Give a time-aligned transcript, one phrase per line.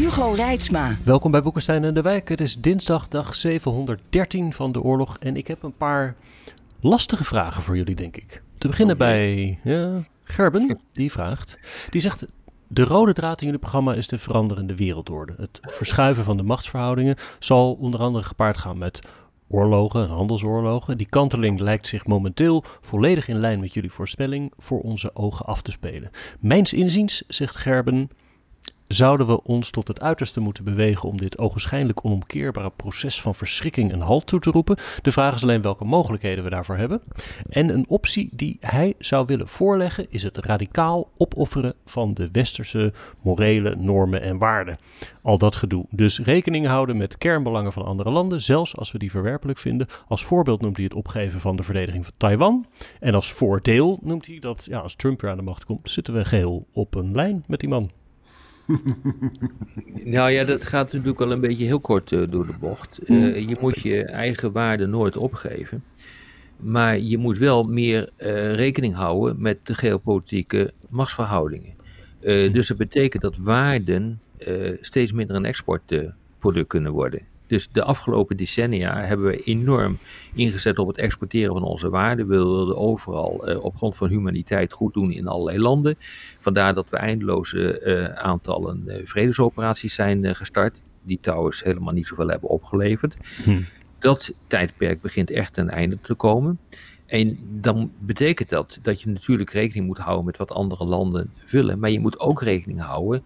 [0.00, 0.96] Hugo Reitsma.
[1.04, 2.28] Welkom bij Boekenstein en de Wijk.
[2.28, 6.14] Het is dinsdag dag 713 van de oorlog en ik heb een paar
[6.80, 8.42] lastige vragen voor jullie, denk ik.
[8.58, 11.58] Te beginnen Oh, bij ja, Gerben, die vraagt.
[11.90, 12.26] Die zegt,
[12.68, 15.34] de rode draad in jullie programma is de veranderende wereldorde.
[15.36, 19.00] Het verschuiven van de machtsverhoudingen zal onder andere gepaard gaan met
[19.48, 20.98] oorlogen en handelsoorlogen.
[20.98, 25.62] Die kanteling lijkt zich momenteel volledig in lijn met jullie voorspelling voor onze ogen af
[25.62, 26.10] te spelen.
[26.38, 28.10] Mijns inziens, zegt Gerben,
[28.92, 33.92] zouden we ons tot het uiterste moeten bewegen om dit ogenschijnlijk onomkeerbare proces van verschrikking
[33.92, 34.76] een halt toe te roepen.
[35.02, 37.02] De vraag is alleen welke mogelijkheden we daarvoor hebben.
[37.48, 42.92] En een optie die hij zou willen voorleggen is het radicaal opofferen van de westerse
[43.22, 44.78] morele normen en waarden.
[45.22, 45.84] Al dat gedoe.
[45.90, 49.86] Dus rekening houden met kernbelangen van andere landen, zelfs als we die verwerpelijk vinden.
[50.08, 52.66] Als voorbeeld noemt hij het opgeven van de verdediging van Taiwan.
[53.00, 56.14] En als voordeel noemt hij dat ja, als Trump weer aan de macht komt, zitten
[56.14, 57.90] we geheel op een lijn met die man.
[60.04, 62.98] Nou ja, dat gaat natuurlijk al een beetje heel kort eh, door de bocht.
[62.98, 65.84] Eh, je moet je eigen waarde nooit opgeven.
[66.56, 71.74] Maar je moet wel meer eh, rekening houden met de geopolitieke machtsverhoudingen.
[72.20, 74.20] Eh, dus dat betekent dat waarden
[74.80, 77.20] steeds minder een exportproduct kunnen worden.
[77.50, 79.98] Dus de afgelopen decennia hebben we enorm
[80.34, 82.28] ingezet op het exporteren van onze waarden.
[82.28, 85.96] We wilden overal eh, op grond van humaniteit goed doen in allerlei landen.
[86.38, 90.82] Vandaar dat we eindeloze eh, aantallen eh, vredesoperaties zijn gestart.
[91.02, 93.16] Die trouwens helemaal niet zoveel hebben opgeleverd.
[93.44, 93.62] Hm.
[93.98, 96.58] Dat tijdperk begint echt ten einde te komen.
[97.06, 101.78] En dan betekent dat dat je natuurlijk rekening moet houden met wat andere landen willen.
[101.78, 103.22] Maar je moet ook rekening houden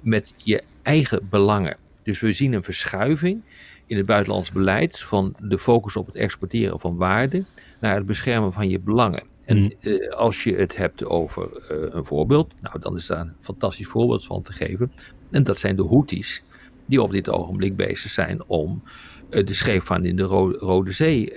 [0.00, 1.76] met je eigen belangen.
[2.08, 3.40] Dus we zien een verschuiving
[3.86, 7.44] in het buitenlands beleid van de focus op het exporteren van waarde
[7.80, 9.22] naar het beschermen van je belangen.
[9.44, 9.72] En Hmm.
[9.80, 13.86] eh, als je het hebt over eh, een voorbeeld, nou dan is daar een fantastisch
[13.86, 14.92] voorbeeld van te geven.
[15.30, 16.42] En dat zijn de Houthis,
[16.86, 18.82] die op dit ogenblik bezig zijn om
[19.30, 21.32] eh, de scheepvaart in de Ro- Rode Zee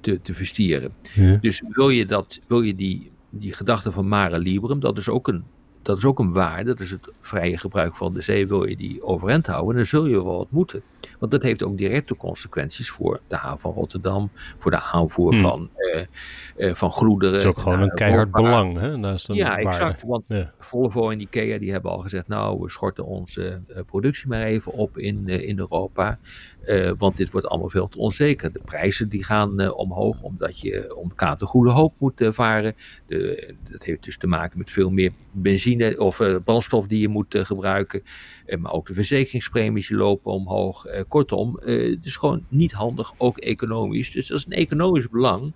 [0.00, 0.92] te, te verstieren.
[1.14, 1.36] Ja.
[1.40, 5.28] Dus wil je, dat, wil je die, die gedachte van mare liberum, dat is ook
[5.28, 5.44] een,
[5.82, 8.76] dat is ook een waarde, dat is het vrije gebruik van de zee, wil je
[8.76, 10.82] die overeind houden, dan zul je wel wat moeten.
[11.18, 15.42] Want dat heeft ook directe consequenties voor de haven van Rotterdam, voor de aanvoer Hmm.
[15.42, 17.34] van, eh, eh, van goederen.
[17.34, 18.96] Het is ook gewoon naar een keihard belang, hè?
[18.96, 19.66] Naast een Ja, waarde.
[19.68, 20.02] exact.
[20.02, 20.52] Want Ja.
[20.58, 24.72] Volvo en Ikea die hebben al gezegd, nou, we schorten onze eh, productie maar even
[24.72, 26.18] op in, eh, in Europa.
[26.60, 28.52] Eh, want dit wordt allemaal veel te onzeker.
[28.52, 32.74] De prijzen die gaan eh, omhoog omdat je om Kater Goede Hoop moet eh, varen.
[33.06, 37.08] De, dat heeft dus te maken met veel meer benzine of eh, brandstof die je
[37.08, 38.02] moet eh, gebruiken.
[38.46, 40.84] Eh, maar ook de verzekeringspremies lopen omhoog.
[40.86, 44.10] Eh, kortom, eh, het is gewoon niet handig, ook economisch.
[44.10, 45.54] Dus dat is een economisch belang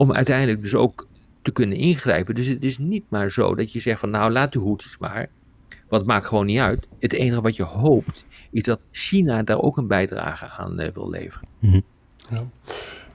[0.00, 1.06] om uiteindelijk dus ook
[1.42, 2.34] te kunnen ingrijpen.
[2.34, 5.28] Dus het is niet maar zo dat je zegt van nou laat de Houthis maar.
[5.68, 6.86] Want het maakt gewoon niet uit.
[6.98, 11.10] Het enige wat je hoopt is dat China daar ook een bijdrage aan eh, wil
[11.10, 11.48] leveren.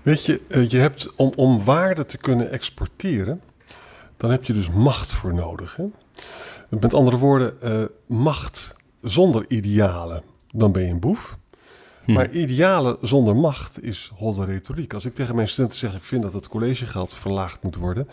[0.02, 3.42] Weet je, eh, je hebt om, om waarde te kunnen exporteren,
[4.18, 5.76] dan heb je dus macht voor nodig.
[5.76, 5.86] Hè?
[6.80, 11.38] Met andere woorden, eh, macht zonder idealen, dan ben je een boef.
[12.06, 14.94] Maar idealen zonder macht is holle retoriek.
[14.94, 18.08] Als ik tegen mijn studenten zeg, ik vind dat het collegegeld verlaagd moet worden,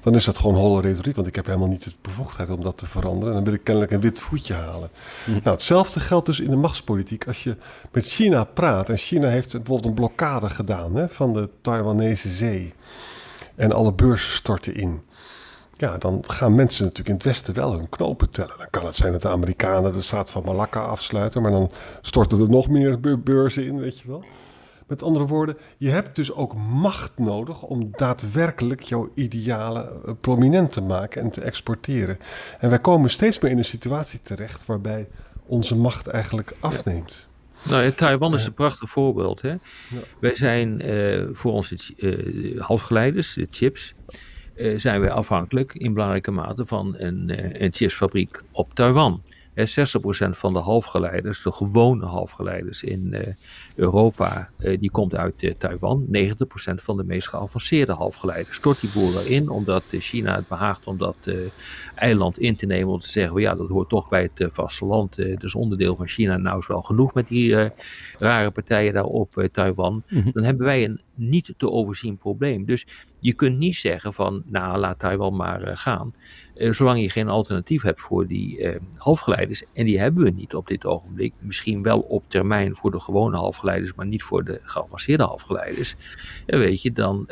[0.00, 2.78] dan is dat gewoon holle retoriek, want ik heb helemaal niet de bevoegdheid om dat
[2.78, 3.28] te veranderen.
[3.28, 4.90] En dan wil ik kennelijk een wit voetje halen.
[5.26, 7.26] Nou, hetzelfde geldt dus in de machtspolitiek.
[7.26, 7.56] Als je
[7.92, 12.74] met China praat, en China heeft bijvoorbeeld een blokkade gedaan hè, van de Taiwanese zee.
[13.54, 15.00] En alle beurzen storten in.
[15.80, 18.58] Ja, dan gaan mensen natuurlijk in het Westen wel hun knopen tellen.
[18.58, 21.70] Dan kan het zijn dat de Amerikanen de staat van Malakka afsluiten, maar dan
[22.00, 24.24] storten er nog meer be- beurzen in, weet je wel.
[24.86, 30.72] Met andere woorden, je hebt dus ook macht nodig om daadwerkelijk jouw idealen eh, prominent
[30.72, 32.18] te maken en te exporteren.
[32.58, 35.08] En wij komen steeds meer in een situatie terecht waarbij
[35.46, 37.28] onze macht eigenlijk afneemt.
[37.62, 39.42] Nou, Taiwan is een prachtig voorbeeld.
[39.42, 39.54] Hè?
[40.20, 43.94] Wij zijn eh, voor onze eh, halfgeleiders, de chips,
[44.76, 49.22] zijn wij afhankelijk in belangrijke mate van een, eh, een chipsfabriek op Taiwan.
[49.54, 53.16] 60% van de halfgeleiders, de gewone halfgeleiders in
[53.76, 56.04] Europa, die komt uit Taiwan.
[56.08, 60.98] 90% van de meest geavanceerde halfgeleiders stort die boeren in, omdat China het behaagt om
[60.98, 61.16] dat
[61.94, 62.92] eiland in te nemen.
[62.92, 65.18] Om te zeggen, well, ja, dat hoort toch bij het vasteland.
[65.18, 66.36] is onderdeel van China.
[66.36, 67.70] Nou is wel genoeg met die
[68.18, 70.02] rare partijen daar op Taiwan.
[70.08, 70.32] Mm -hmm.
[70.32, 72.64] Dan hebben wij een niet te overzien probleem.
[72.64, 72.86] Dus
[73.18, 76.14] je kunt niet zeggen van, nou laat Taiwan maar uh, gaan.
[76.56, 80.54] Uh, zolang je geen alternatief hebt voor die uh, halfgeleiders, en die hebben we niet
[80.54, 84.60] op dit ogenblik, misschien wel op termijn voor de gewone halfgeleiders, maar niet voor de
[84.62, 85.94] geavanceerde halfgeleiders,
[86.46, 87.28] weet je, dan,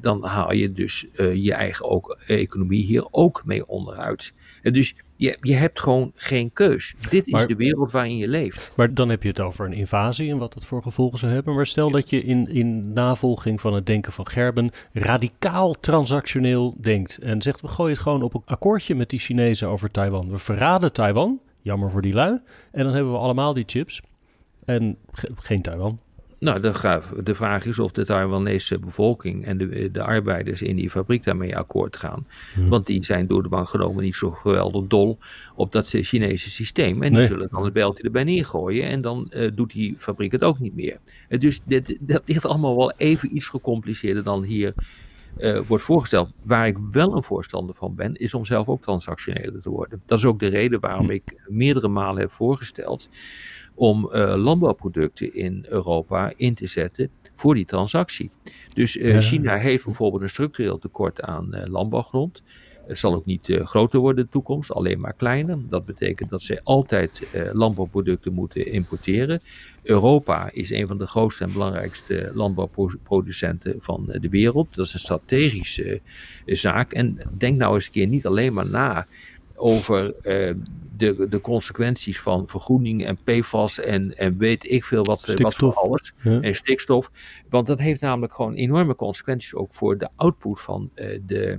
[0.00, 4.32] dan haal je dus je eigen ook, economie hier ook mee onderuit.
[4.62, 6.94] Dus je, je hebt gewoon geen keus.
[7.10, 8.72] Dit is Maar- de wereld waarin je leeft.
[8.76, 11.54] Maar dan heb je het over een invasie en wat dat voor gevolgen zou hebben.
[11.54, 17.18] Maar stel dat je in, in navolging van het denken van Gerben radicaal transactioneel denkt.
[17.18, 20.30] En zegt we gooien het gewoon op een akkoordje met die Chinezen over Taiwan.
[20.30, 22.40] We verraden Taiwan, jammer voor die lui.
[22.72, 24.00] En dan hebben we allemaal die chips.
[24.64, 26.00] En ge- geen Taiwan.
[26.40, 30.90] Nou, de, de vraag is of de Taiwanese bevolking en de, de arbeiders in die
[30.90, 32.26] fabriek daarmee akkoord gaan.
[32.54, 32.68] Hmm.
[32.68, 35.18] Want die zijn door de bank genomen niet zo geweldig dol
[35.54, 37.02] op dat Chinese systeem.
[37.02, 40.44] En die zullen dan het beltje erbij neergooien en dan eh, doet die fabriek het
[40.44, 40.98] ook niet meer.
[41.28, 44.74] Dus dit, dat ligt allemaal wel even iets gecompliceerder dan hier
[45.36, 46.30] eh, wordt voorgesteld.
[46.42, 50.02] Waar ik wel een voorstander van ben, is om zelf ook transactioneler te worden.
[50.06, 51.12] Dat is ook de reden waarom Hm.
[51.12, 53.08] ik meerdere malen heb voorgesteld
[53.78, 58.30] om eh, landbouwproducten in Europa in te zetten voor die transactie.
[58.74, 59.20] Dus eh, Ja.
[59.20, 62.42] China heeft bijvoorbeeld een structureel tekort aan eh, landbouwgrond.
[62.86, 65.58] Het zal ook niet groter worden in de toekomst, alleen maar kleiner.
[65.68, 69.40] Dat betekent dat ze altijd landbouwproducten moeten importeren.
[69.82, 74.74] Europa is een van de grootste en belangrijkste landbouwproducenten van de wereld.
[74.74, 76.00] Dat is een strategische
[76.46, 76.92] zaak.
[76.92, 79.06] En denk nou eens een keer niet alleen maar na
[79.58, 80.54] over eh,
[80.96, 85.54] de, de consequenties van vergroening en PFAS en, en weet ik veel wat, eh, wat
[85.54, 86.12] voor alles.
[86.22, 86.40] Ja.
[86.40, 87.10] En stikstof.
[87.48, 91.58] Want dat heeft namelijk gewoon enorme consequenties ook voor de output van eh, de,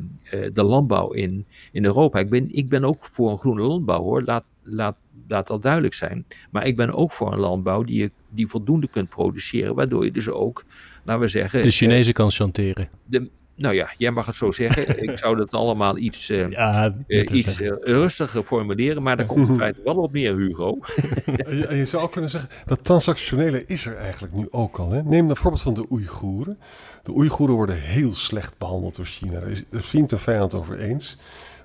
[0.53, 2.19] de landbouw in, in Europa.
[2.19, 4.97] Ik ben, ik ben ook voor een groene landbouw hoor, laat, laat,
[5.27, 6.25] laat dat duidelijk zijn.
[6.51, 10.11] Maar ik ben ook voor een landbouw die je die voldoende kunt produceren, waardoor je
[10.11, 10.63] dus ook,
[11.03, 12.87] laten we zeggen, De Chinezen kan chanteren.
[13.05, 13.29] de,
[13.59, 15.03] nou ja, jij mag het zo zeggen.
[15.09, 19.47] ik zou dat allemaal iets, eh, Ja, eh, iets eh, rustiger formuleren, maar daar komt
[19.47, 20.77] het feit wel op neer, Hugo.
[21.25, 24.91] En je, je zou ook kunnen zeggen, dat transactionele is er eigenlijk nu ook al.
[24.91, 25.03] Hè?
[25.03, 26.59] Neem het voorbeeld van de Oeigoeren.
[27.03, 29.39] De Oeigoeren worden heel slecht behandeld door China.
[29.39, 31.17] Daar is er vriend en vijand over eens.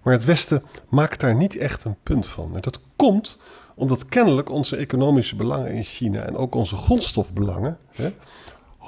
[0.03, 2.55] Maar het Westen maakt daar niet echt een punt van.
[2.55, 3.39] En dat komt
[3.75, 8.13] omdat kennelijk onze economische belangen in China en ook onze grondstofbelangen hè,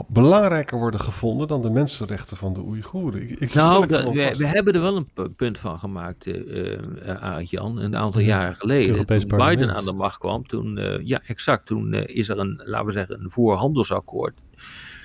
[0.08, 3.22] belangrijker worden gevonden dan de mensenrechten van de Oeigoeren.
[3.22, 6.72] Ik, ik Nou, we, we, hebben er wel een pu- punt van gemaakt, eh
[7.08, 8.90] eh, Arend-Jan, een aantal jaren geleden.
[8.92, 12.38] Europees toen Biden aan de macht kwam, toen, eh, ja exact, toen eh, is er
[12.38, 14.34] een, laten we zeggen, een voorhandelsakkoord.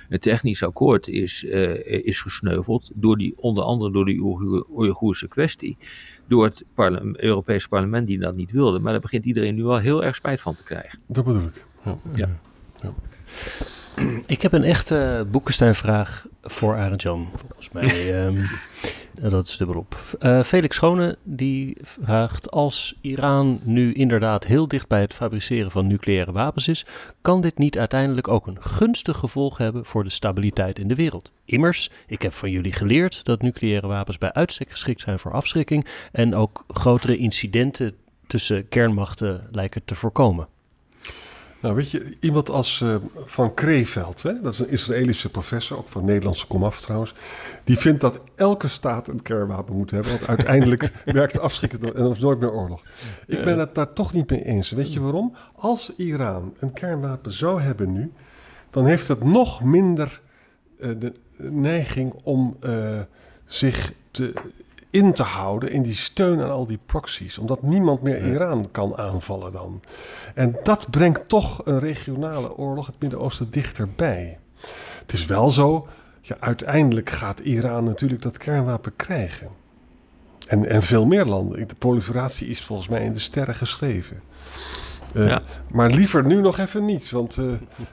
[0.08, 5.28] Een technisch akkoord is, eh, is gesneuveld, door die, onder andere door die Oeigoer- Oeigoerse
[5.28, 5.76] kwestie.
[6.28, 8.78] Door het parle- Europese parlement die dat niet wilde.
[8.78, 10.98] Maar daar begint iedereen nu wel heel erg spijt van te krijgen.
[11.06, 11.64] Dat bedoel ik.
[11.84, 11.96] Ja.
[12.14, 12.28] Ja.
[14.26, 17.84] Ik heb een echte Boekenstein-vraag voor Arend Jan, volgens mij.
[18.24, 18.44] Ehm,
[19.22, 19.96] eh, dat is dubbelop.
[20.18, 25.86] Eh Felix Schone die vraagt: Als Iran nu inderdaad heel dicht bij het fabriceren van
[25.86, 26.86] nucleaire wapens is,
[27.20, 31.32] kan dit niet uiteindelijk ook een gunstig gevolg hebben voor de stabiliteit in de wereld?
[31.44, 35.86] Immers, ik heb van jullie geleerd dat nucleaire wapens bij uitstek geschikt zijn voor afschrikking
[36.12, 37.94] en ook grotere incidenten
[38.26, 40.48] tussen kernmachten lijken te voorkomen.
[41.62, 45.88] Nou, weet je, iemand als eh, Van Kreeveld, hè, dat is een Israëlische professor, ook
[45.88, 47.14] van Nederlandse komaf trouwens,
[47.64, 52.10] die vindt dat elke staat een kernwapen moet hebben, want uiteindelijk werkt afschrikken en er
[52.10, 52.82] is nooit meer oorlog.
[53.26, 54.70] Ik ben het daar toch niet mee eens.
[54.70, 55.34] Weet je waarom?
[55.54, 58.12] Als Iran een kernwapen zou hebben nu,
[58.70, 60.20] dan heeft het nog minder
[60.80, 63.00] eh, de neiging om eh,
[63.46, 64.32] zich te,
[64.92, 67.38] in te houden in die steun aan al die proxies.
[67.38, 69.82] Omdat niemand meer Iran kan aanvallen dan.
[70.34, 74.38] En dat brengt toch een regionale oorlog het Midden-Oosten dichterbij.
[74.98, 75.86] Het is wel zo,
[76.20, 79.48] ja, uiteindelijk gaat Iran natuurlijk dat kernwapen krijgen.
[80.46, 81.68] En, en veel meer landen.
[81.68, 84.22] De proliferatie is volgens mij in de sterren geschreven.
[85.14, 85.42] Eh, Ja.
[85.70, 87.44] Maar liever nu nog even niet, want eh,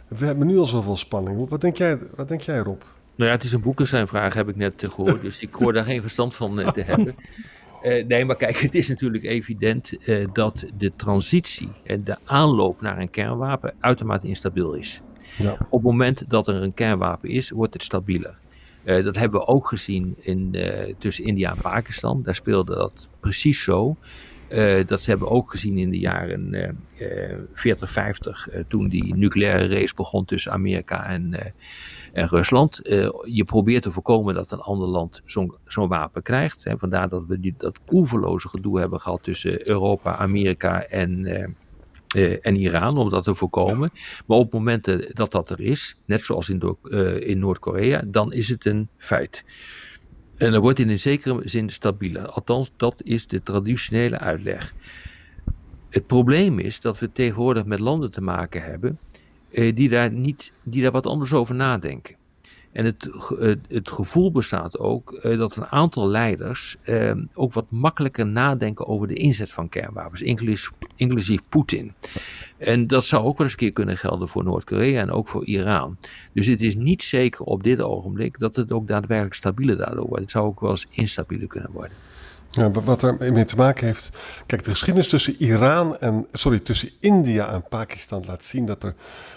[0.08, 1.50] we hebben nu al zoveel spanning.
[1.50, 2.82] Wat denk jij, wat denk jij Rob?
[3.20, 5.22] Nou ja, het is een boekenseinvraag, heb ik net eh, gehoord.
[5.22, 7.16] Dus ik hoor daar geen verstand van eh, te hebben.
[7.82, 9.98] Eh, nee, maar kijk, het is natuurlijk evident
[10.34, 15.02] dat de transitie en de aanloop naar een kernwapen uitermate instabiel is.
[15.38, 15.52] Ja.
[15.52, 18.38] Op het moment dat er een kernwapen is, wordt het stabieler.
[18.84, 20.56] Dat hebben we ook gezien in,
[20.98, 22.24] tussen India en Pakistan.
[22.24, 23.98] Daar speelde dat precies zo.
[24.86, 29.94] Dat hebben we ook gezien in de jaren uh, 40, 50, toen die nucleaire race
[29.96, 31.54] begon tussen Amerika en,
[32.14, 32.80] en Rusland.
[33.24, 36.64] je probeert te voorkomen dat een ander land zo'n zo'n wapen krijgt.
[36.64, 36.78] Hè.
[36.78, 41.26] Vandaar dat we die, dat oeverloze gedoe hebben gehad tussen Europa, Amerika en,
[42.16, 43.92] uh, en Iran, om dat te voorkomen.
[44.26, 46.78] Maar op momenten dat dat er is, net zoals in,
[47.20, 49.44] in Noord-Korea, dan is het een feit.
[50.38, 52.28] En dan wordt in een zekere zin stabieler.
[52.28, 54.74] Althans, dat is de traditionele uitleg.
[55.90, 59.00] Het probleem is dat we tegenwoordig met landen te maken hebben
[59.52, 62.18] uh, die, daar niet, die daar wat anders over nadenken.
[62.72, 63.10] En het,
[63.68, 69.08] het gevoel bestaat ook uh, dat een aantal leiders uh, ook wat makkelijker nadenken over
[69.08, 71.94] de inzet van kernwapens, inclusief, inclusief Poetin.
[72.58, 75.46] En dat zou ook wel eens een keer kunnen gelden voor Noord-Korea en ook voor
[75.46, 75.98] Iran.
[76.34, 80.22] Dus het is niet zeker op dit ogenblik dat het ook daadwerkelijk stabieler daardoor wordt.
[80.22, 81.98] Het zou ook wel eens instabieler kunnen worden.
[82.50, 84.18] Ja, wat er mee te maken heeft.
[84.46, 86.28] Kijk, de geschiedenis tussen Iran en.
[86.34, 88.96] Sorry, tussen India en Pakistan laat zien dat er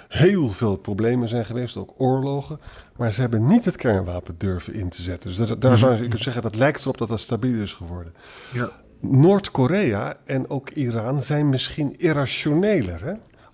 [0.08, 2.60] heel veel problemen zijn geweest, ook oorlogen.
[2.96, 5.28] Maar ze hebben niet het kernwapen durven in te zetten.
[5.28, 8.14] Dus daar, daar zou je kunnen zeggen, dat lijkt erop dat dat stabiel is geworden.
[8.52, 8.70] Ja.
[9.00, 13.04] Noord-Korea en ook Iran zijn misschien irrationeler.
[13.04, 13.12] Hè?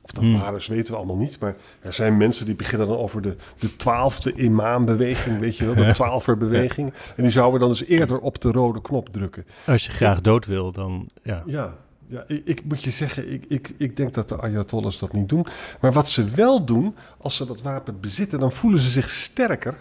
[0.08, 0.40] Of dat hmm.
[0.40, 1.40] waar is, weten we allemaal niet.
[1.40, 5.74] Maar er zijn mensen die beginnen dan over de, de twaalfde imambeweging, weet je wel,
[5.74, 6.92] de twaalferbeweging.
[7.16, 9.46] En die zouden dan dus eerder op de rode knop drukken.
[9.66, 11.42] Als je graag dood wil, dan ja.
[11.46, 11.74] Ja,
[12.06, 15.28] ja, ik, ik, moet je zeggen, ik, ik, ik denk dat de Ayatollahs dat niet
[15.28, 15.46] doen.
[15.80, 19.76] Maar wat ze wel doen, als ze dat wapen bezitten, dan voelen ze zich sterker.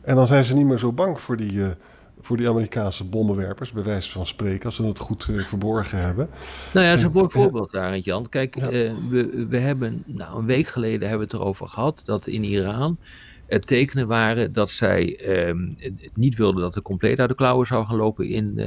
[0.00, 1.66] En dan zijn ze niet meer zo bang voor die, uh,
[2.24, 6.28] voor die Amerikaanse bommenwerpers, bij wijze van spreken, als ze het goed uh, verborgen hebben.
[6.72, 8.28] Nou ja, dat is een mooi voorbeeld daar, Jan.
[8.28, 8.70] Kijk, ja.
[8.70, 12.44] uh, we, we hebben, nou een week geleden hebben we het erover gehad, dat in
[12.44, 12.98] Iran
[13.46, 15.72] er tekenen waren dat zij ehm,
[16.14, 18.58] niet wilden dat er compleet uit de klauwen zou gaan lopen in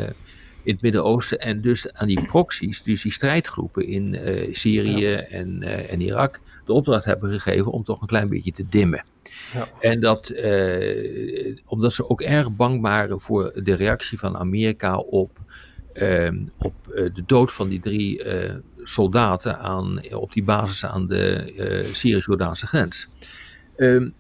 [0.68, 1.40] in het Midden-Oosten.
[1.40, 6.40] En dus aan die proxies, dus die strijdgroepen in uh, Syrië en, uh, en Irak,
[6.68, 9.06] de opdracht hebben gegeven om toch een klein beetje te dimmen.
[9.54, 9.68] Ja.
[9.80, 15.40] En dat, uh, omdat ze ook erg bang waren voor de reactie van Amerika op,
[16.58, 18.24] op de dood van die drie
[18.84, 23.08] soldaten aan, op die basis aan de Syrisch-Jordaanse grens.
[23.78, 24.14] Um,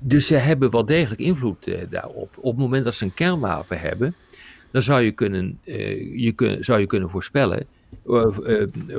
[0.00, 2.36] dus ze hebben wel degelijk invloed daarop.
[2.40, 4.14] Op het moment dat ze een kernwapen hebben,
[4.70, 5.58] dan zou je kunnen,
[6.14, 7.66] je kun, zou je kunnen voorspellen,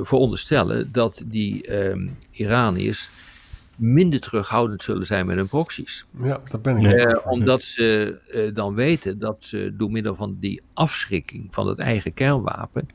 [0.02, 3.08] veronderstellen dat die ehm, Iraniërs
[3.76, 6.06] minder terughoudend zullen zijn met hun proxies.
[6.22, 7.30] Ja, dat ben ik.
[7.30, 12.88] omdat ze dan weten dat ze door middel van die afschrikking van het eigen kernwapen,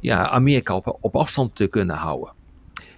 [0.00, 2.32] ja, Amerika op, op afstand te kunnen houden.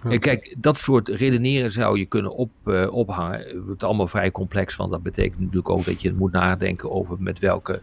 [0.09, 0.17] Ja.
[0.17, 3.39] Kijk, dat soort redeneren zou je kunnen op, uh, ophangen.
[3.39, 7.15] Het is allemaal vrij complex, want dat betekent natuurlijk ook dat je moet nadenken over
[7.19, 7.81] met welke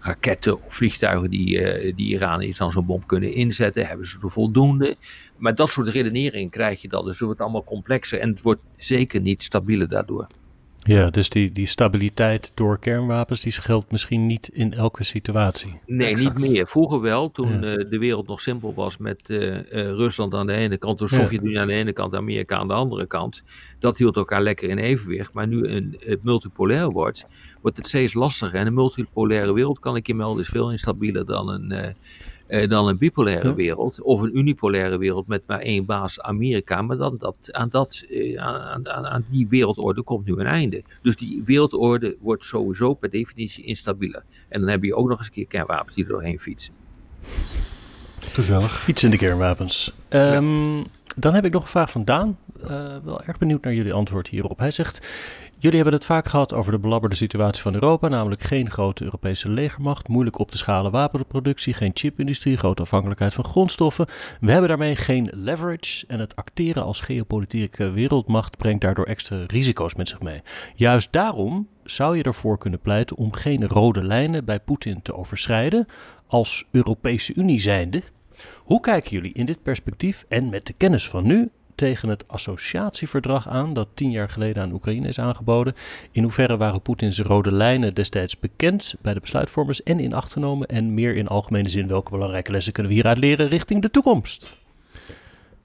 [0.00, 3.86] raketten of vliegtuigen die, uh, die Iraniërs dan zo'n bom kunnen inzetten.
[3.86, 4.96] Hebben ze er voldoende?
[5.36, 7.04] Maar dat soort redeneringen krijg je dan.
[7.04, 10.26] Dus het wordt allemaal complexer en het wordt zeker niet stabieler daardoor.
[10.82, 15.80] Ja, dus die, die stabiliteit door kernwapens, die geldt misschien niet in elke situatie.
[15.86, 16.38] Nee, exact.
[16.38, 16.66] niet meer.
[16.66, 17.76] Vroeger wel, toen ja.
[17.76, 21.08] uh, de wereld nog simpel was met uh, uh, Rusland aan de ene kant, de
[21.08, 21.60] Sovjet-Unie ja.
[21.60, 23.42] aan de ene kant, Amerika aan de andere kant.
[23.78, 25.32] Dat hield elkaar lekker in evenwicht.
[25.32, 27.26] Maar nu een, het multipolair wordt,
[27.60, 28.58] wordt het steeds lastiger.
[28.58, 31.94] En een multipolaire wereld, kan ik je melden, is veel instabieler dan een
[32.50, 33.54] uh, dan een bipolaire ja.
[33.54, 36.82] wereld of een unipolaire wereld met maar één baas Amerika.
[36.82, 40.82] Maar dan dat, aan, dat, uh, aan, aan, aan, die wereldorde komt nu een einde.
[41.02, 44.22] Dus die wereldorde wordt sowieso per definitie instabieler.
[44.48, 46.74] En dan heb je ook nog eens een keer kernwapens die er doorheen fietsen.
[48.18, 48.80] Gezellig.
[48.80, 49.92] Fietsende kernwapens.
[50.08, 50.84] Um, ja.
[51.16, 52.38] Dan heb ik nog een vraag van Daan.
[52.62, 54.58] Uh, wel erg benieuwd naar jullie antwoord hierop.
[54.58, 55.06] Hij zegt:
[55.60, 59.48] Jullie hebben het vaak gehad over de belabberde situatie van Europa, namelijk geen grote Europese
[59.48, 64.06] legermacht, moeilijk op te schalen wapenproductie, geen chipindustrie, grote afhankelijkheid van grondstoffen.
[64.40, 69.94] We hebben daarmee geen leverage en het acteren als geopolitieke wereldmacht brengt daardoor extra risico's
[69.94, 70.42] met zich mee.
[70.74, 75.86] Juist daarom zou je ervoor kunnen pleiten om geen rode lijnen bij Poetin te overschrijden
[76.26, 78.02] als Europese Unie zijnde.
[78.56, 83.48] Hoe kijken jullie in dit perspectief en met de kennis van nu tegen het associatieverdrag
[83.48, 85.74] aan dat tien jaar geleden aan Oekraïne is aangeboden.
[86.10, 90.66] In hoeverre waren Poetins rode lijnen destijds bekend bij de besluitvormers en in acht genomen?
[90.66, 94.52] En meer in algemene zin, welke belangrijke lessen kunnen we hieruit leren richting de toekomst?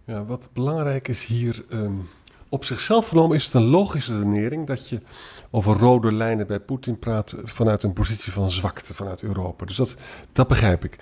[0.05, 2.10] Ja, wat belangrijk is hier um,
[2.50, 5.01] op zichzelf genomen is het een logische redenering dat je
[5.56, 9.66] over rode lijnen bij Poetin praat vanuit een positie van zwakte vanuit Europa.
[9.66, 9.98] Dus dat,
[10.32, 10.98] dat begrijp ik.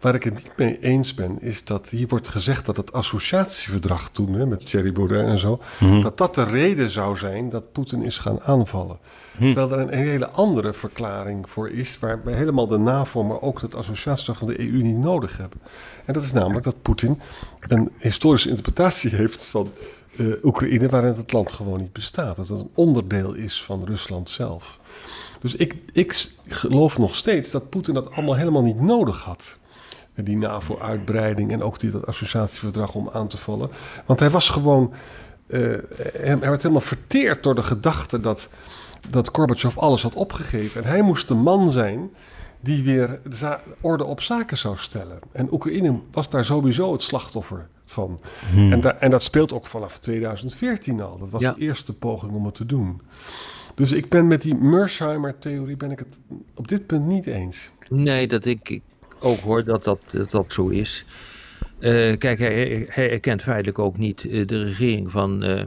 [0.00, 4.10] Waar ik het niet mee eens ben, is dat hier wordt gezegd dat het associatieverdrag
[4.10, 5.60] toen hè, met Thierry Baudet en zo,
[6.02, 8.98] dat dat de reden zou zijn dat Poetin is gaan aanvallen.
[9.38, 13.60] Terwijl er een hele andere verklaring voor is, waar we helemaal de NAVO, maar ook
[13.60, 15.60] het associatieverdrag van de EU niet nodig hebben.
[16.04, 17.20] En dat is namelijk dat Poetin
[17.68, 19.70] een historische interpretatie heeft van
[20.16, 22.36] uh, Oekraïne, waarin het land gewoon niet bestaat.
[22.36, 24.80] Dat het een onderdeel is van Rusland zelf.
[25.40, 29.58] Dus ik, ik geloof nog steeds dat Poetin dat allemaal helemaal niet nodig had.
[30.14, 33.70] Die NAVO-uitbreiding en ook die, dat associatieverdrag om aan te vallen.
[34.06, 34.92] Want hij was gewoon.
[35.46, 35.78] Uh,
[36.16, 38.48] hij werd helemaal verteerd door de gedachte dat,
[39.10, 40.82] dat Gorbachev alles had opgegeven.
[40.82, 42.10] En hij moest de man zijn
[42.60, 45.18] die weer de orde op zaken zou stellen.
[45.32, 48.18] En Oekraïne was daar sowieso het slachtoffer van.
[48.52, 48.72] Hmm.
[48.72, 51.18] En, en, dat speelt ook vanaf 2014 al.
[51.18, 53.00] Dat was de eerste poging om het te doen.
[53.74, 56.20] Dus ik ben met die Mersheimer-theorie ben ik het
[56.54, 57.70] op dit punt niet eens.
[57.88, 58.82] Nee, dat ik, ik
[59.18, 61.04] ook hoor dat dat, dat, dat zo is.
[61.80, 65.62] Uh, kijk, hij, hij, erkent feitelijk ook niet uh, de regering van uh,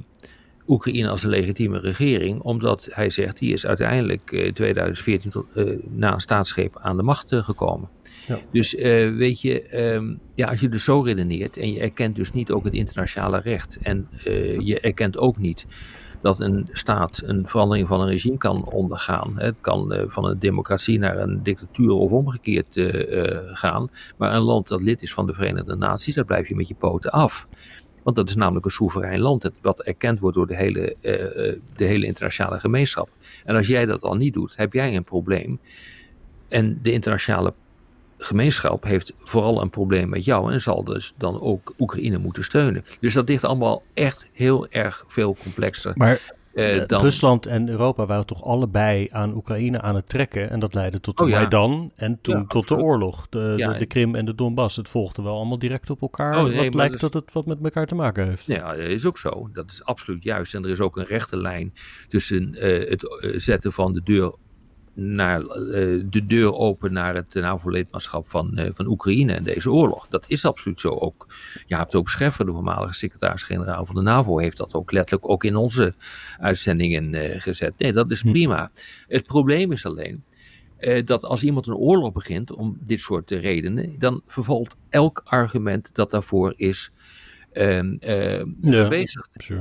[0.68, 5.46] Oekraïne als een legitieme regering, omdat hij zegt die is uiteindelijk in 2014 tot,
[5.90, 7.90] na een staatsgreep aan de macht gekomen.
[8.28, 8.40] Ja.
[8.52, 12.32] Dus uh, weet je, um, ja, als je dus zo redeneert en je erkent dus
[12.32, 14.08] niet ook het internationale recht en
[14.60, 15.66] je erkent ook niet
[16.22, 19.34] dat een staat een verandering van een regime kan ondergaan.
[19.40, 22.82] Het kan van een democratie naar een dictatuur of omgekeerd
[23.54, 23.90] gaan.
[24.18, 26.76] Maar een land dat lid is van de Verenigde Naties, daar blijf je met je
[26.76, 27.48] poten af.
[28.04, 30.96] Want dat is namelijk een soeverein land, wat erkend wordt door de hele,
[31.76, 33.10] de hele internationale gemeenschap.
[33.46, 35.60] En als jij dat al niet doet, heb jij een probleem.
[36.48, 37.54] En de internationale
[38.18, 42.86] gemeenschap heeft vooral een probleem met jou en zal dus dan ook Oekraïne moeten steunen.
[43.00, 45.92] Dus dat ligt allemaal echt heel erg veel complexer.
[45.96, 47.02] Maar uh, dan...
[47.02, 50.50] Rusland en Europa waren toch allebei aan Oekraïne aan het trekken.
[50.50, 53.28] En dat leidde tot de oh, Maidan en toen tot de oorlog.
[53.30, 54.76] De, de, de, Krim en de Donbass.
[54.76, 56.46] Het volgde wel allemaal direct op elkaar.
[56.46, 58.46] Oh, wat lijkt dat het wat met elkaar te maken heeft.
[58.46, 59.50] Ja, dat is ook zo.
[59.54, 60.54] Dat is absoluut juist.
[60.54, 61.74] En er is ook een rechte lijn
[62.08, 64.36] tussen uh, het zetten van de deur
[64.94, 70.08] naar, uh, de deur open naar het NAVO-lidmaatschap van, uh, van Oekraïne en deze oorlog.
[70.08, 70.90] Dat is absoluut zo.
[70.90, 71.28] Ook
[71.66, 75.56] Jaap ook Scheffer, de voormalige secretaris-generaal van de NAVO, heeft dat ook letterlijk ook in
[75.56, 75.94] onze
[76.40, 77.74] uitzendingen uh, gezet.
[77.78, 78.30] Nee, dat is hm.
[78.30, 78.72] prima.
[79.08, 80.24] Het probleem is alleen
[81.06, 86.12] dat als iemand een oorlog begint om dit soort redenen, dan vervalt elk argument dat
[86.12, 86.92] daarvoor is
[87.54, 87.82] uh,
[88.62, 89.06] ja,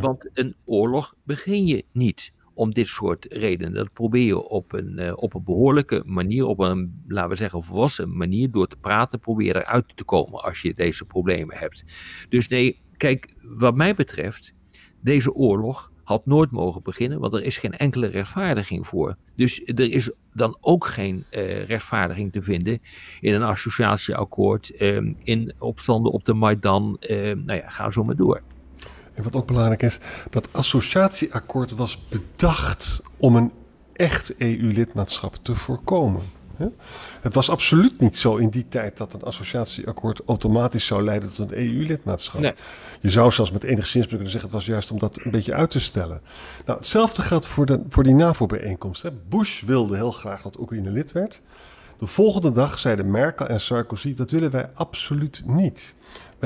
[0.00, 3.74] Want een oorlog begin je niet om dit soort redenen.
[3.74, 7.62] Dat probeer je op een, uh, op een behoorlijke manier, op een, laten we zeggen,
[7.62, 11.84] volwassen manier, door te praten, probeer eruit te komen als je deze problemen hebt.
[12.28, 14.54] Dus nee, kijk, wat mij betreft,
[15.00, 19.16] deze oorlog had nooit mogen beginnen, want er is geen enkele rechtvaardiging voor.
[19.36, 22.80] Dus er is dan ook geen uh, rechtvaardiging te vinden
[23.20, 28.16] in een associatieakkoord, uh, in opstanden op de Maidan, uh, nou ja, ga zo maar
[28.16, 28.42] door.
[29.14, 29.98] En wat ook belangrijk is,
[30.30, 33.52] dat associatieakkoord was bedacht om een
[33.92, 36.22] echt EU-lidmaatschap te voorkomen.
[37.20, 41.52] Het was absoluut niet zo in die tijd dat een associatieakkoord automatisch zou leiden tot
[41.52, 42.40] een EU-lidmaatschap.
[42.40, 42.54] Nee.
[43.00, 45.54] Je zou zelfs met enige zin kunnen zeggen: het was juist om dat een beetje
[45.54, 46.20] uit te stellen.
[46.66, 49.10] Nou, hetzelfde geldt voor, de, voor die NAVO-bijeenkomst.
[49.28, 51.42] Bush wilde heel graag dat Oekraïne lid werd.
[51.98, 55.94] De volgende dag zeiden Merkel en Sarkozy: dat willen wij absoluut niet.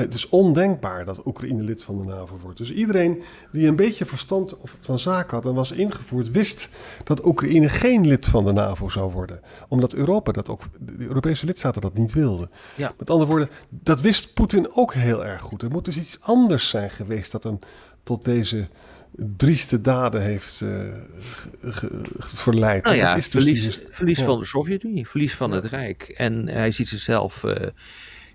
[0.03, 2.57] Het is ondenkbaar dat Oekraïne lid van de NAVO wordt.
[2.57, 6.69] Dus iedereen die een beetje verstand van zaken had en was ingevoerd, wist
[7.03, 9.41] dat Oekraïne geen lid van de NAVO zou worden.
[9.67, 12.51] Omdat Europa dat ook, de Europese lidstaten dat niet wilden.
[12.75, 12.93] Ja.
[12.97, 15.61] Met andere woorden, dat wist Poetin ook heel erg goed.
[15.61, 17.59] Er moet dus iets anders zijn geweest dat hem
[18.03, 18.67] tot deze
[19.17, 20.93] drieste daden heeft uh,
[22.17, 22.83] verleid.
[22.83, 26.01] Nou ja, dat is dus verlies, verlies van de Sovjet-Unie, verlies van het Rijk.
[26.01, 27.55] En hij ziet zichzelf uh,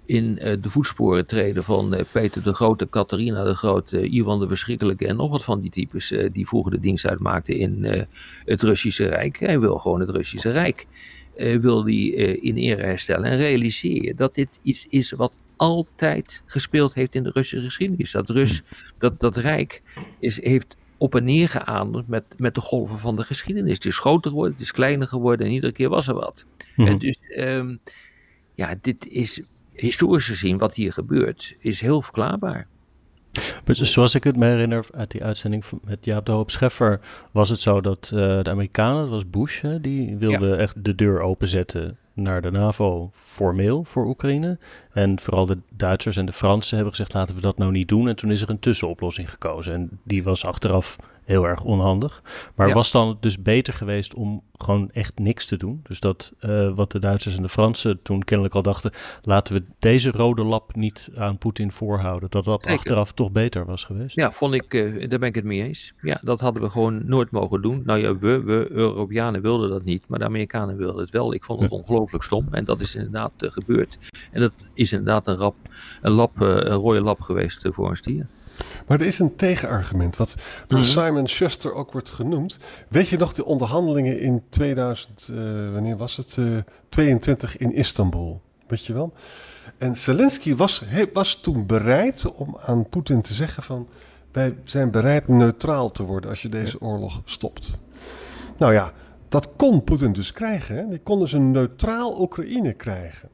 [0.05, 5.07] in uh, de voetsporen treden van Peter de Grote, Catharina de Grote, Ivan de Verschrikkelijke
[5.07, 8.07] en nog wat van die types die vroeger de dienst uitmaakten in
[8.45, 9.41] het Russische Rijk.
[9.41, 10.87] Hij wil gewoon het Russische Rijk.
[11.61, 16.95] wil die in ere herstellen en realiseer je dat dit iets is wat altijd gespeeld
[16.95, 18.11] heeft in de Russische geschiedenis.
[18.11, 18.63] Dat, Rus,
[18.99, 19.83] dat, dat Rijk
[20.19, 23.75] is, heeft op en neer geademd met, met de golven van de geschiedenis.
[23.75, 26.45] Het is groter geworden, het is kleiner geworden en iedere keer was er wat.
[26.77, 26.89] Mhm.
[26.89, 27.81] En dus, um,
[28.55, 29.43] ja, dit is
[29.75, 32.67] historisch gezien wat hier gebeurt, is heel verklaarbaar.
[33.65, 37.61] Zoals ik het me herinner uit die uitzending met Jaap de Hoop Scheffer, was het
[37.61, 41.99] zo dat uh, de Amerikanen, dat was Bush, hè, die wilde echt de deur openzetten
[42.15, 44.59] naar de NAVO formeel voor Oekraïne.
[44.93, 48.09] En vooral de Duitsers en de Fransen hebben gezegd: laten we dat nou niet doen.
[48.09, 49.73] En toen is er een tussenoplossing gekozen.
[49.73, 52.23] En die was achteraf heel erg onhandig.
[52.55, 52.75] Maar Ja.
[52.75, 55.81] was dan dus beter geweest om gewoon echt niks te doen?
[55.83, 58.91] Dus dat eh, wat de Duitsers en de Fransen toen kennelijk al dachten:
[59.23, 62.31] laten we deze rode lap niet aan Poetin voorhouden.
[62.31, 62.79] Dat dat Zeker.
[62.79, 64.17] achteraf toch beter was geweest.
[64.17, 65.93] Ja, vond ik, eh, daar ben ik het mee eens.
[66.01, 67.83] Ja, dat hadden we gewoon nooit mogen doen.
[67.85, 71.35] Nou ja, we, we Europeanen wilden dat niet, maar de Amerikanen wilden het wel.
[71.35, 73.99] Ik vond het ongelooflijk stom en dat is inderdaad eh, gebeurd.
[74.33, 75.55] En dat is inderdaad een, rap,
[76.03, 78.27] een, lap, een rode lap geweest voor een stier.
[78.87, 80.35] Maar er is een tegenargument, wat
[80.67, 80.89] door Mhm.
[80.89, 82.59] Simon Schuster ook wordt genoemd.
[82.89, 85.37] Weet je nog de onderhandelingen in 2000, eh,
[85.73, 86.37] wanneer was het?
[86.39, 86.45] eh
[86.89, 89.13] 22 in Istanbul, weet je wel?
[89.79, 93.89] En Zelensky was, he- was toen bereid om aan Poetin te zeggen van...
[94.33, 97.79] wij zijn bereid neutraal te worden als je deze oorlog stopt.
[98.57, 98.93] Nou ja,
[99.29, 100.77] dat kon Poetin dus krijgen.
[100.77, 100.89] Hè?
[100.89, 103.29] Die kon dus een neutraal Oekraïne krijgen.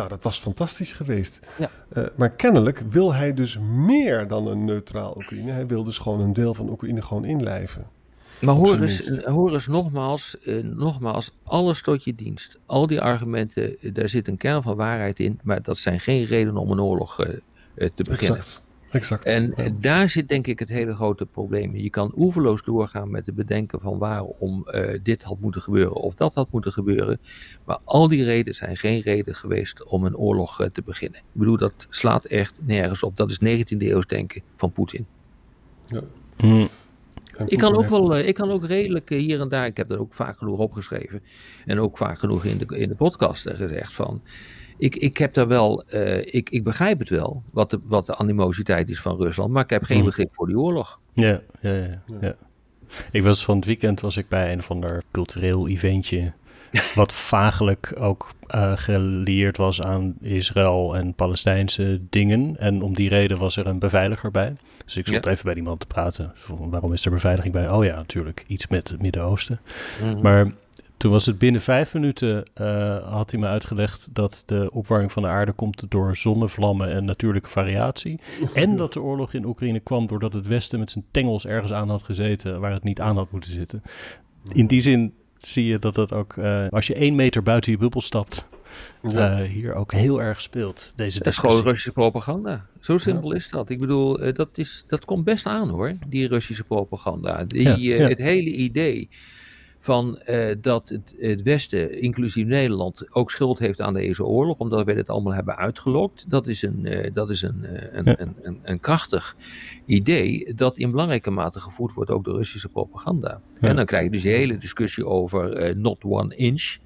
[0.00, 1.40] Nou, dat was fantastisch geweest.
[1.58, 1.70] Ja.
[1.88, 5.52] Eh, maar kennelijk wil hij dus meer dan een neutraal Oekraïne.
[5.52, 7.86] Hij wil dus gewoon een deel van Oekraïne gewoon inlijven.
[8.40, 12.58] Maar Op hoor eens, eh, hoor eens nogmaals, eh, nogmaals, alles tot je dienst.
[12.66, 16.24] Al die argumenten, eh, daar zit een kern van waarheid in, maar dat zijn geen
[16.24, 17.28] redenen om een oorlog eh,
[17.74, 18.38] eh, te beginnen.
[18.38, 18.68] Exact.
[18.90, 19.24] Exact.
[19.24, 19.64] En Ja.
[19.64, 21.76] eh, daar zit denk ik het hele grote probleem.
[21.76, 26.14] Je kan oeverloos doorgaan met het bedenken van waarom eh, dit had moeten gebeuren of
[26.14, 27.20] dat had moeten gebeuren.
[27.64, 31.18] Maar al die redenen zijn geen reden geweest om een oorlog eh, te beginnen.
[31.18, 33.16] Ik bedoel, dat slaat echt nergens op.
[33.16, 35.06] Dat is 19e eeuws denken van Poetin.
[36.36, 36.66] Hm.
[37.36, 39.98] En Ik kan, ook wel, ik kan ook redelijk hier en daar, ik heb dat
[39.98, 41.22] ook vaak genoeg opgeschreven.
[41.66, 44.22] En ook vaak genoeg in de, in de podcast gezegd van.
[44.80, 48.16] Ik, ik heb daar wel, eh, ik, ik begrijp het wel, wat de, wat de
[48.16, 49.50] animositeit is van Rusland.
[49.50, 50.06] Maar ik heb geen Hmm.
[50.06, 51.00] begrip voor die oorlog.
[51.12, 52.34] Ja, ja, ja, ja.
[53.10, 56.32] Ik was van het weekend was ik bij een of ander cultureel eventje.
[56.94, 62.56] Wat vagelijk ook eh gelieerd was aan Israël en Palestijnse dingen.
[62.58, 64.52] En om die reden was er een beveiliger bij.
[64.84, 65.30] Dus ik stond Ja.
[65.30, 66.32] even bij die man te praten.
[66.34, 67.70] Van, Waarom is er beveiliging bij?
[67.70, 68.44] Oh ja, natuurlijk.
[68.46, 69.60] Iets met het Midden-Oosten.
[70.22, 70.52] Maar
[71.00, 75.22] toen was het binnen vijf minuten, eh, had hij me uitgelegd dat de opwarming van
[75.22, 78.20] de aarde komt door zonnevlammen en natuurlijke variatie.
[78.54, 81.88] En dat de oorlog in Oekraïne kwam doordat het Westen met zijn tengels ergens aan
[81.88, 83.82] had gezeten waar het niet aan had moeten zitten.
[84.52, 87.78] In die zin zie je dat dat ook, eh, als je één meter buiten je
[87.78, 88.44] bubbel stapt,
[89.02, 89.38] Ja.
[89.40, 90.92] eh, hier ook heel erg speelt.
[90.96, 92.66] Deze Dat is gewoon Russische propaganda.
[92.80, 93.70] Zo simpel is dat.
[93.70, 97.44] Ik bedoel, dat, is, dat komt best aan hoor, die Russische propaganda.
[97.44, 98.08] Die, ja.
[98.08, 99.08] Het hele idee
[99.82, 104.84] van eh, dat het, het Westen, inclusief Nederland, ook schuld heeft aan deze oorlog, omdat
[104.84, 106.30] wij dit allemaal hebben uitgelokt.
[106.30, 108.16] Dat is een, eh, dat is een, eh, een, Ja.
[108.42, 109.36] een, een, krachtig
[109.86, 113.40] idee dat in belangrijke mate gevoed wordt ook door Russische propaganda.
[113.60, 113.68] Ja.
[113.68, 116.76] En dan krijg je dus die hele discussie over not one inch.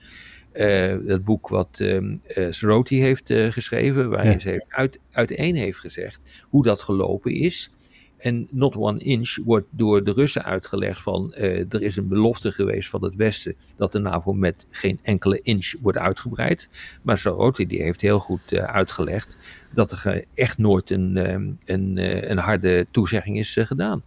[0.52, 4.38] Eh, het boek wat eh, Soroti heeft geschreven, waarin Ja.
[4.38, 7.70] ze heeft uit, uiteen heeft gezegd hoe dat gelopen is.
[8.16, 12.52] En not one inch wordt door de Russen uitgelegd van eh, er is een belofte
[12.52, 16.68] geweest van het Westen dat de NAVO met geen enkele inch wordt uitgebreid.
[17.02, 19.38] Maar Soroti die heeft heel goed eh, uitgelegd
[19.72, 24.02] dat er echt nooit een, ehm, een, eh, een harde toezegging is gedaan.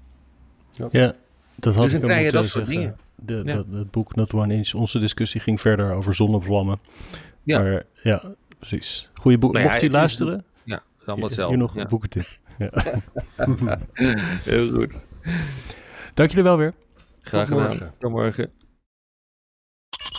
[0.91, 1.15] Ja,
[1.55, 2.97] dat had Dus ik moeten dat soort zeggen.
[3.15, 3.55] De, Ja.
[3.55, 6.79] dat, het boek Not One Inch, onze discussie ging verder over zonnevlammen.
[7.43, 7.61] Ja.
[7.61, 8.23] Maar ja,
[8.59, 9.09] precies.
[9.13, 9.51] Goeie boek.
[9.51, 11.57] Nou ja, Mocht je het is- luisteren, Ja, dat is allemaal hier hetzelfde.
[11.57, 11.81] nog ja.
[11.81, 12.25] een boekentip.
[12.57, 12.69] Ja.
[14.43, 14.99] Heel goed.
[16.13, 16.73] Dank jullie wel weer.
[17.21, 17.69] Graag Tot gedaan.
[17.69, 17.93] morgen.
[17.99, 18.51] Tot morgen.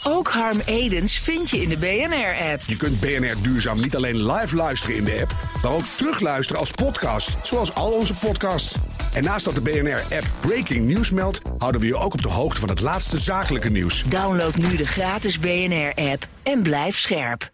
[0.07, 2.61] Ook Harm Edens vind je in de BNR-app.
[2.67, 6.71] Je kunt BNR Duurzaam niet alleen live luisteren in de app, maar ook terugluisteren als
[6.71, 8.77] podcast, zoals al onze podcasts.
[9.15, 12.61] En naast dat de BNR-app Breaking News meldt, houden we je ook op de hoogte
[12.61, 14.05] van het laatste zakelijke nieuws.
[14.05, 17.51] Download nu de gratis BNR-app en blijf scherp.